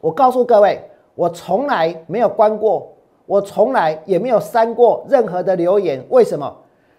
[0.00, 0.82] 我告诉各位，
[1.14, 2.92] 我从来没有关过，
[3.26, 6.04] 我从来也没有删过任何的留言。
[6.08, 6.56] 为什么？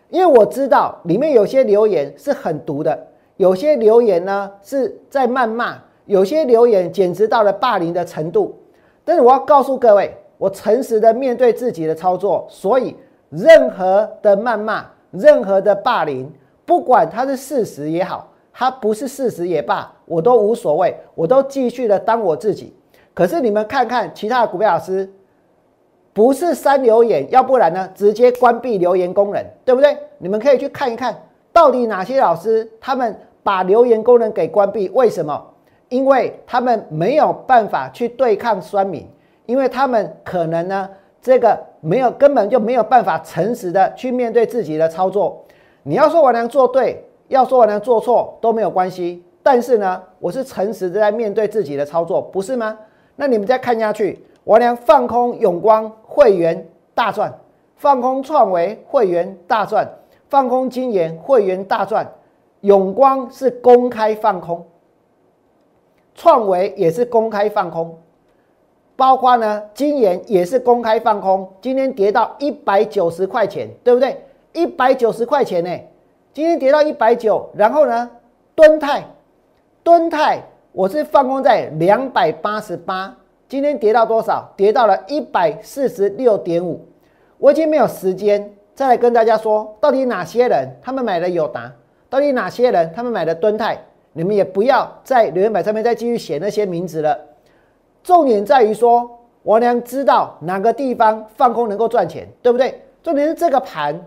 [0.09, 8.57] 因为我知道里面有些留言是很毒的，有些留言呢是在谩骂，有些留言简直到了霸凌的程度。
[9.03, 10.15] 但是我要告诉各位。
[10.37, 12.93] 我诚实的面对自己的操作，所以
[13.29, 16.29] 任何的谩骂、任何的霸凌，
[16.65, 22.75] 不管它是事实也好，它不是事实也罢，我都无所谓，我都继续的当我自己。
[23.13, 25.09] 可是你们看看其他的股票老师，
[26.11, 29.97] 不是删留言，要不然呢，直接关闭留言功能，对不对？
[30.17, 31.17] 你们可以去看一看，
[31.55, 34.89] 到底哪些老师他们把留言功能给关闭？
[34.89, 35.41] 为什么？
[35.87, 39.07] 因为他们没有办法去对抗酸民。
[39.45, 40.89] 因为他们可能呢，
[41.21, 45.41] 这个没有根本就没有办法诚实的去面对自己的操作。
[45.83, 49.23] 你要说我能做对，要说我能做错都没有关系。
[49.41, 52.77] 但是呢，我是诚实的在面对自己的操作，不是吗？
[53.15, 57.31] 那你们再看下去，我良放空永光会员大赚，
[57.77, 59.87] 放空创维会员大赚，
[60.29, 62.11] 放空金研会员大赚。
[62.61, 64.65] 永光是公开放空，
[66.15, 67.95] 创维也是公开放空。
[68.95, 74.19] 包括呢，金研也是公开放空，今天跌到一百九十块钱，对不对？
[74.53, 75.69] 一百九十块钱呢，
[76.33, 78.09] 今天跌到一百九，然后呢，
[78.55, 79.03] 敦泰，
[79.83, 83.15] 敦泰我是放空在两百八十八，
[83.47, 84.51] 今天跌到多少？
[84.55, 86.83] 跌到了一百四十六点五。
[87.37, 91.71] 我已经没有时间再来跟大家说，到底哪些人他们买了友达，
[92.09, 97.17] 到底哪些人他们买了敦泰，你们也不要在留言板上面再继续写那些名字了。
[98.03, 99.09] 重点在于说，
[99.43, 102.83] 我娘知道哪个地方放空能够赚钱，对不对？
[103.01, 103.97] 重点是这个盘，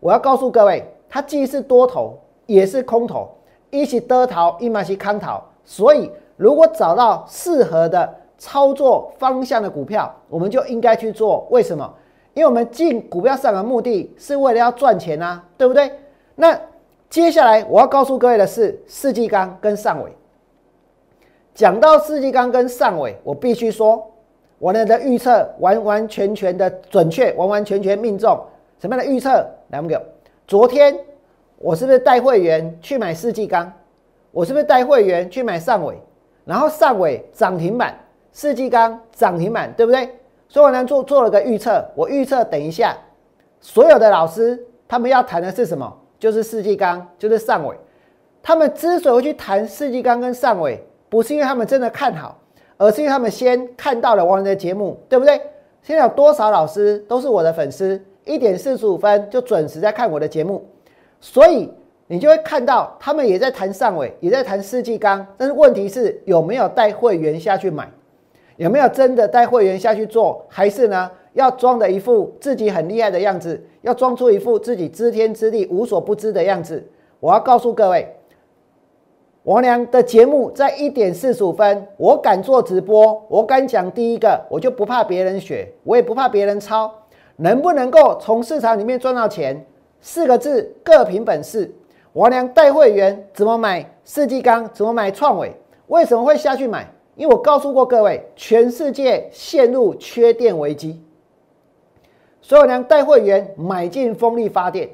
[0.00, 3.28] 我要告诉各位，它既是多头也是空头，
[3.70, 5.40] 一起得逃，一马是康逃。
[5.64, 11.46] 所以，如果找到适合的操作方向的股票，我们就应该去做。
[11.50, 11.94] 为什么？
[12.34, 15.90] 因为我们进股票市场的目的是为了要赚钱啊，对不对？
[16.36, 16.58] 那
[17.10, 20.12] 接下来我要告诉各位的是，世纪钢跟上尾。
[21.54, 24.08] 讲到世纪钢跟上尾，我必须说，
[24.58, 28.38] 我的预测完完全全的准确，完完全全命中。
[28.78, 29.30] 什么样的预测？
[29.70, 30.00] 来，我们
[30.46, 30.96] 昨天
[31.58, 33.72] 我是不是带会员去买世纪钢？
[34.30, 36.00] 我是不是带会员去买上尾？
[36.44, 37.98] 然后上尾涨停板，
[38.32, 40.08] 世纪钢涨停板，对不对？
[40.48, 42.96] 所以我呢做做了个预测，我预测等一下
[43.60, 44.58] 所有的老师
[44.88, 45.96] 他们要谈的是什么？
[46.18, 47.76] 就是世纪钢，就是上尾。
[48.42, 50.82] 他们之所以会去谈世纪钢跟上尾。
[51.10, 52.38] 不是因为他们真的看好，
[52.76, 55.40] 而是因为他们先看到了王仁的节目，对不对？
[55.82, 60.68] 现在有多少老师都是我的粉丝，一点四十五分就准时在看我的节目，
[61.18, 61.72] 所以
[62.06, 67.90] 你就会看到他们也在谈上尾，也在谈世纪钢，但是问题是有没有带会员下去买，
[68.58, 76.84] 有没有真的带会员下去做，还是呢要装的一副自己很厉害的样子，要装出一副自己知天知地无所不知的样子？
[77.20, 78.14] 我要告诉各位。
[79.44, 86.92] 王良的节目在一点四十五分，我敢做直播，我敢讲第一个，我就不怕别人学，我也不怕别人抄。
[87.36, 89.64] 能不能够从市场里面赚到钱？
[90.00, 91.72] 四个字，各凭本事。
[92.14, 95.54] 王良带会员怎么买世纪钢，怎么买创伟？
[95.86, 96.92] 为什么会下去买？
[97.18, 101.02] 因为我告诉过各位，全世界陷入缺电危机，
[102.40, 104.88] 所以王良带会员买进风力发电。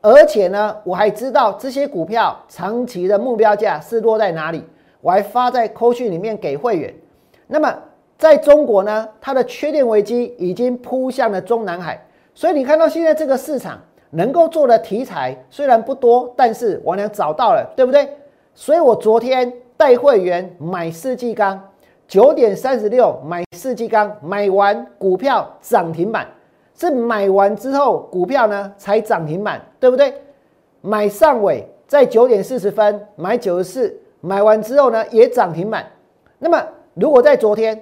[0.00, 4.62] 而且呢，我还知道这些股票长期的目标价是落在哪里，
[5.00, 6.94] 我还发在扣讯里面给会员。
[7.48, 7.76] 那么
[8.16, 12.00] 在中国呢，它的缺电危机已经扑向了中南海，
[12.34, 18.08] 所以你看到现在这个市场能够做的题材虽然不多，但是我俩找到了，对不对？
[18.54, 21.60] 所以我昨天带会员买四季钢，
[22.06, 26.26] 九点三十六买四季钢，买完股票涨停板。
[26.76, 30.12] 是买完之后股票呢才涨停板，对不对？
[30.80, 35.86] 买上尾在九点四十分买九十四，买完之后呢也涨停板。
[36.40, 36.60] 那么
[36.94, 37.80] 如果在昨天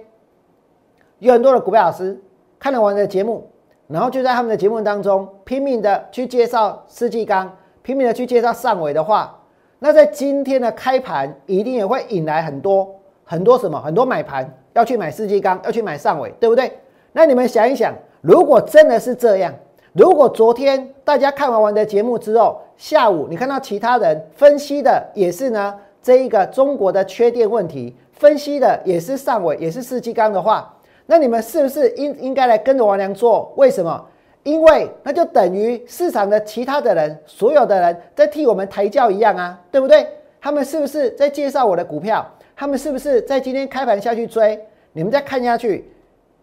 [1.20, 2.20] 有很多的股票老师
[2.58, 3.50] 看了我的节目，
[3.88, 9.41] 然后就在他们的节目当中拼命的去介绍世纪钢，拼命的去介绍上尾的话，
[9.84, 12.88] 那在今天的开盘一定也会引来很多
[13.24, 16.72] 很多什么很多买盘要去买世纪钢，要去买上尾，对不对？
[17.10, 17.92] 那你们想一想。
[18.20, 19.52] 如果真的是这样，
[19.92, 30.72] 如果昨天大家看完完的节目之后，下午你看到其他人分析的也是呢，这一个中国的缺电问题，分析的也是上尾，也是世纪钢的话，
[31.06, 33.52] 那你们是不是应应该来跟着王良做？
[33.56, 34.00] 为什么？
[34.42, 40.06] 因为那就等于市场的其他的人，所有的人在替我们抬轿一样啊，对不对？
[40.40, 42.26] 他们是不是在介绍我的股票？
[42.56, 44.58] 他们是不是在今天开盘下去追？
[44.92, 45.88] 你们再看下去，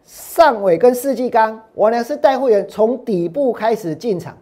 [0.03, 4.37] 上尾跟世纪钢，王良是带会员从底部开始进场。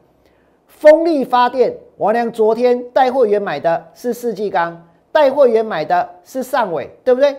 [0.68, 7.36] 风力发电，王良昨天带会员买的是世纪钢，带会员买的是上尾，对不对？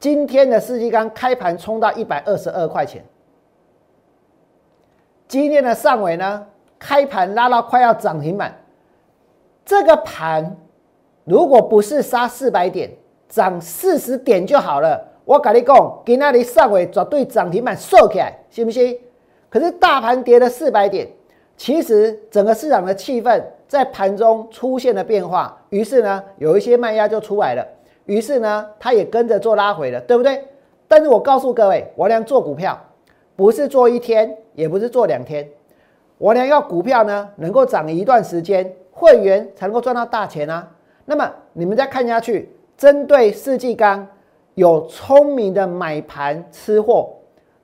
[0.00, 3.02] 今天的世纪钢开盘冲到一百二十二块钱。
[5.26, 6.46] 今天的上尾呢，
[6.78, 8.54] 开盘拉到快要涨停板。
[9.64, 10.56] 这个盘
[11.24, 12.90] 如果不是杀四百点，
[13.28, 15.02] 涨四十点就好了。
[15.24, 18.98] 我跟你讲，给那里上尾绝对涨停板收起来，信不信？
[19.48, 21.08] 可是大盘跌了四百点，
[21.56, 27.66] 其实整个市场的气氛在盘中出现了变化，于是呢，有一些卖压就出来了，
[28.04, 30.44] 于是呢，它也跟着做拉回了，对不对？
[30.86, 32.78] 但是我告诉各位，我俩做股票
[33.36, 34.36] 不是做一天。
[34.54, 35.44] 也不是做两天，
[36.16, 40.70] 我俩要股票呢，能够涨一段时间，会员才能够赚到大钱啊。
[41.04, 44.06] 那么你们再看下去，针对世纪钢
[44.54, 47.14] 有聪明的买盘吃货，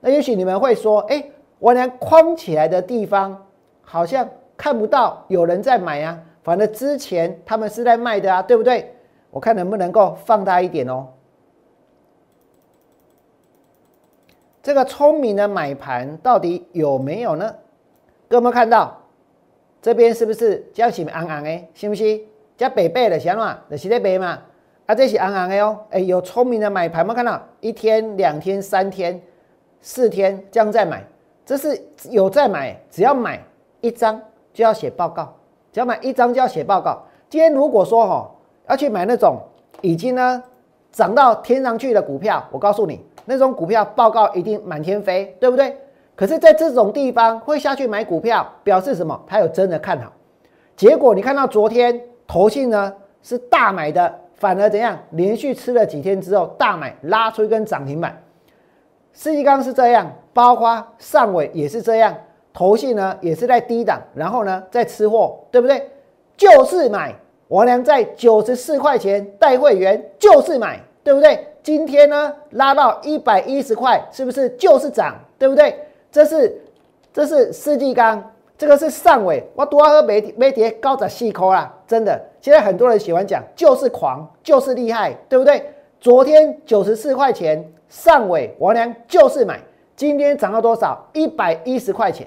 [0.01, 1.23] 那也许你们会说，哎，
[1.59, 3.41] 我俩框起来的地方
[3.81, 8.93] 好像看不到有人在买啊，反正之前他们是在卖的啊，对不对？
[9.29, 11.07] 我看能不能够放大一点哦。
[14.63, 17.55] 这个聪明的买盘到底有没有呢？
[18.27, 18.95] 各位有看到
[19.81, 21.67] 这边是不是叫什么昂昂的？
[21.73, 22.21] 是不是
[22.55, 23.19] 叫北北的？
[23.19, 24.39] 想嘛，就是在北嘛。
[24.85, 25.79] 啊，这是昂昂的哦。
[25.89, 27.41] 哎，有聪明的买盘没看到？
[27.59, 29.19] 一天、两天、三天、
[29.79, 31.03] 四天这样在买，
[31.45, 32.79] 这是有在买。
[32.91, 33.43] 只要买
[33.79, 34.21] 一张
[34.53, 35.33] 就要写报告，
[35.71, 37.03] 只要买一张就要写报告。
[37.29, 38.31] 今天如果说哈
[38.69, 39.39] 要去买那种
[39.81, 40.43] 已经呢
[40.91, 43.03] 涨到天上去的股票，我告诉你。
[43.25, 45.77] 那种股票报告一定满天飞，对不对？
[46.15, 49.19] 可是，在这种地方会下去买股票，表示什么？
[49.25, 50.11] 他有真的看好。
[50.75, 54.97] 结果你看到昨天投信呢是大买的，反而怎样？
[55.11, 58.21] 连续吃了几天之后大买，拉出一根涨停板。
[59.13, 62.15] 世纪刚是这样，包括上尾也是这样，
[62.53, 65.89] 投信呢也是在低档，然后呢在吃货，对不对？
[66.35, 67.13] 就是买，
[67.51, 71.45] 我俩在九十四块钱带会员，就是买，对不对？
[71.61, 75.77] 今天呢，拉到一百一十块，是不是就是涨，对不对？
[76.09, 76.61] 这是
[77.11, 78.23] 这是世纪钢，
[78.57, 82.17] 这个是上尾，我多喝没没跌高涨细抠啦，真的。
[82.39, 85.73] 现在很多人喜欢讲，就是狂，就是厉害，对不对？
[85.99, 89.59] 昨天九十四块钱上尾，王良就是买，
[89.97, 91.05] 今天涨到多少？
[91.11, 92.25] 一百一十块钱。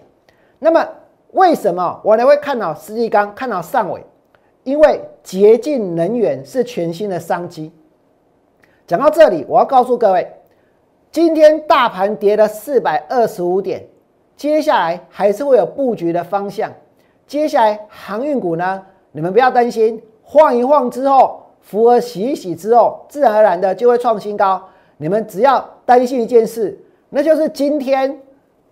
[0.58, 0.86] 那么
[1.30, 4.04] 为什么我良会看到世纪钢，看到上尾？
[4.64, 7.70] 因为洁净能源是全新的商机。
[8.86, 10.26] 讲到这里，我要告诉各位，
[11.12, 13.84] 今天大盘跌了四百二十五点，
[14.36, 16.72] 接下来还是会有布局的方向。
[17.26, 24.62] 接下来航运股呢，你们不要担心，晃一晃之后，符合洗一洗之后，自然而然的就会创新高。
[24.96, 28.20] 你们只要担心一件事，那就是今天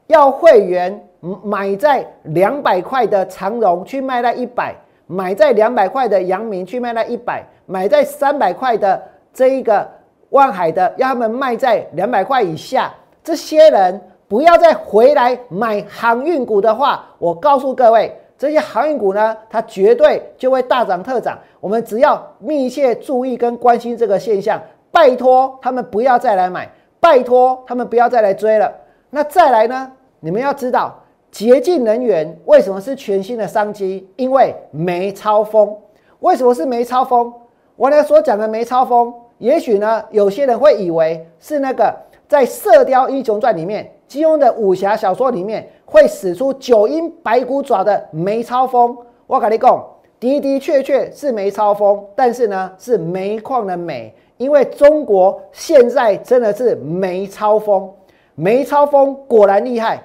[0.06, 1.08] 要会员
[1.42, 4.74] 买在两百块的长荣去卖在一百，
[5.12, 9.02] 买在两百块的阳明去卖在一百，买在三百块的
[9.32, 9.86] 这一个。
[10.30, 12.90] 万海的要他们卖在两百块以下，
[13.22, 21.38] 这些人不要再回来买航运股的话，我告诉各位，这些航运股呢，它绝对就会大涨特涨。
[21.60, 24.58] 我们只要密切注意跟关心这个现象，
[24.90, 26.66] 拜托他们不要再来买，
[26.98, 28.72] 拜托他们不要再来追了。
[29.10, 29.92] 那再来呢？
[30.20, 30.98] 你们要知道，
[31.32, 34.06] 洁净能源为什么是全新的商机？
[34.16, 35.74] 因为煤超风。
[36.20, 37.32] 为什么是煤超风？
[37.74, 39.12] 我呢所讲的煤超风。
[39.38, 41.92] 也许呢，有些人会以为是那个
[42.28, 48.96] 在《射雕英雄传》里面，金庸的武侠小说里面会使出九阴白骨爪的梅超风。
[49.26, 49.84] 我跟你讲，
[50.20, 57.90] 的的确确是梅超风，但是呢，是煤矿的煤，因为中国现在真的是煤超风，
[58.34, 60.00] 煤超风果然厉害，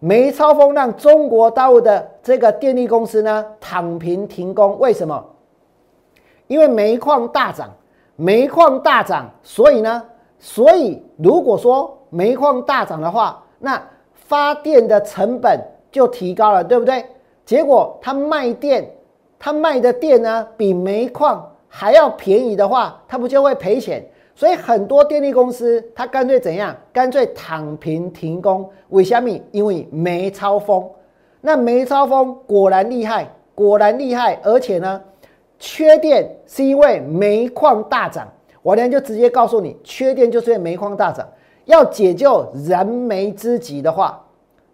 [0.00, 4.76] 煤超风让中国大陆的这个电力公司呢躺平停工。
[4.78, 5.24] 为什么？
[6.48, 7.70] 因为煤矿大涨。
[8.16, 10.04] 煤矿大涨，所以呢，
[10.38, 13.82] 所以如果说煤矿大涨的话，那
[14.12, 15.58] 发电的成本
[15.90, 17.02] 就提高了，对不对？
[17.46, 18.86] 结果他卖电，
[19.38, 24.06] 他卖的电呢比煤矿还要便宜的话，他不就会赔钱？
[24.40, 26.74] 所以很多电力公司他干脆怎样？
[26.94, 28.66] 干脆躺平停工。
[28.88, 29.38] 为什么？
[29.50, 30.82] 因为煤超风。
[31.42, 34.98] 那煤超风果然厉害，果然厉害，而且呢。
[35.58, 38.26] 缺电是因为煤矿大涨，
[38.62, 41.28] 我呢就直接告诉你，缺电就是因为煤矿大涨。
[41.66, 44.26] 要解救燃眉之急的话，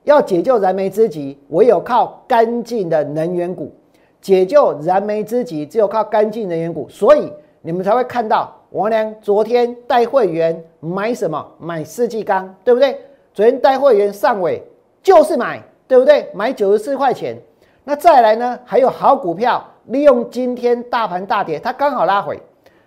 [0.04, 3.74] 要解救燃眉之急，唯有靠干净的能源股。
[4.20, 6.88] 解救燃眉之急，只有靠干净能源股。
[6.88, 11.46] 所以你们才会看到王良昨天带会员买什么？
[11.58, 13.00] 买世纪钢，对不对？
[13.32, 14.62] 昨天带会员上尾
[15.02, 16.28] 就是买，对不对？
[16.34, 17.36] 买九十四块钱。
[17.84, 18.58] 那再来呢？
[18.64, 22.40] 还有好股票，利用今天大盘大跌，它刚好拉回，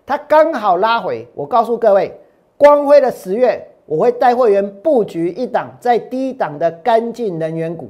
[0.05, 1.27] 它刚好拉回。
[1.33, 2.19] 我告诉各位，
[2.57, 3.65] 光辉的十月。
[3.85, 7.89] 我会带会员布局一档在低档的干净能源股。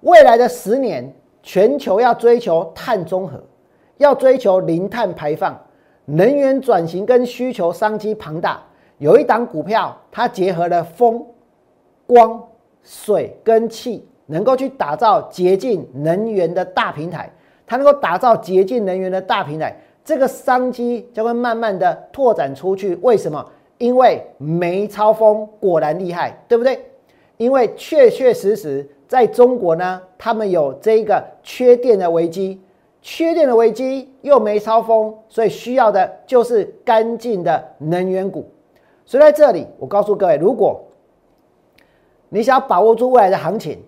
[0.00, 3.40] 未来的十年，全球要追求碳中和，
[3.98, 5.56] 要追求零碳排放，
[6.06, 8.62] 能源转型跟需求商机庞大。
[8.98, 11.24] 有一档股票，它结合了风、
[12.06, 12.42] 光、
[12.82, 17.30] 水跟气，能够去打造洁净能源的大平台。
[17.66, 19.74] 它能够打造洁净能源的大平台，
[20.04, 22.94] 这个商机将会慢慢的拓展出去。
[22.96, 23.44] 为什么？
[23.78, 26.78] 因为煤超风果然厉害，对不对？
[27.38, 32.60] 因为确确实实在中国呢，他们有这个缺电的危机，
[33.06, 38.48] 缺电的危机又没超风，所以需要的就是干净的能源股。
[39.04, 40.82] 所以在这里，我告诉各位，如果
[42.30, 43.78] 你想要把握住未来的行情，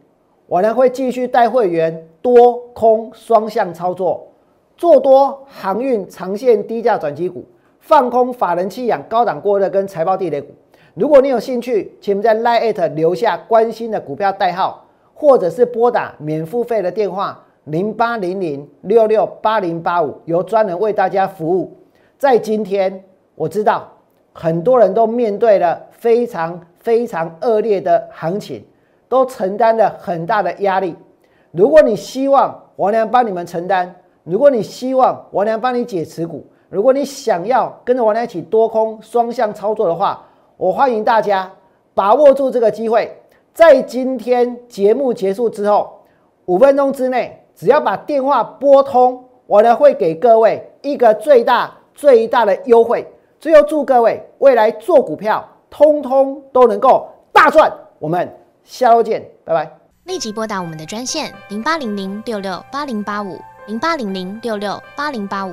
[0.47, 4.29] 我呢会继续带会员多空双向操作，
[4.77, 7.43] 做多航运长线低价转机股。
[7.81, 10.49] 放空法人弃养高档过热跟财报地雷股，
[10.93, 21.77] 如果你有兴趣，请在 Line 留下关心的股票代号，或者是拨打免付费的电话零八零零六六八零八五，由专人为大家服务。
[22.17, 23.05] 在今天，
[23.35, 23.93] 我知道
[24.33, 28.65] 很多人都面对了非常非常恶劣的行情，
[29.09, 30.95] 都承担了很大的压力。
[31.51, 33.93] 如果你希望王良帮你们承担，
[34.23, 36.47] 如果你希望王良帮你解持股。
[36.69, 40.25] 如果你想要跟着王良一起多空双向操作的话，
[40.57, 41.51] 我欢迎大家
[41.95, 43.13] 把握住这个机会，
[43.53, 46.01] 在今天节目结束之后
[46.45, 53.05] 五分钟之内，只要把电话拨通，我呢会给各位一个最大最大的优惠。
[53.41, 57.73] 最后祝各位未来做股票，通通都能够大赚。
[57.99, 58.33] 我们
[58.63, 59.69] 下周见，拜拜。
[60.05, 63.37] 立即拨打我们的专线零八零零六六八零八五。
[63.67, 65.53] 零八零零六六八零八五